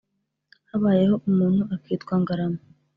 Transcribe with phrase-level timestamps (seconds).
[0.69, 2.61] Habayeho umuntu akitwa Ngarama,